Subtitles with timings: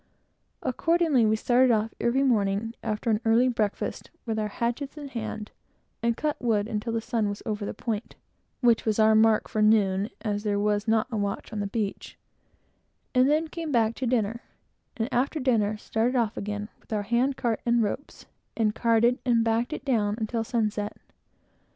[0.63, 5.51] Accordingly, we started off every morning, after an early breakfast, with our hatchets in hand,
[6.01, 8.15] and cut wood until the sun was over the point,
[8.61, 11.67] which was our only mark of time, as there was not a watch on the
[11.67, 12.17] beach
[13.13, 14.41] and then came back to dinner,
[14.97, 18.25] and after dinner, started off again with our hand cart and ropes,
[18.57, 20.97] and carted and "backed" it down, until sunset.